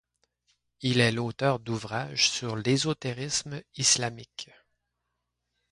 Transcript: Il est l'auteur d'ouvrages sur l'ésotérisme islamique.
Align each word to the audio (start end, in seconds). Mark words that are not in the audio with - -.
Il 0.81 0.99
est 0.99 1.11
l'auteur 1.11 1.59
d'ouvrages 1.59 2.27
sur 2.31 2.55
l'ésotérisme 2.55 3.61
islamique. 3.75 4.49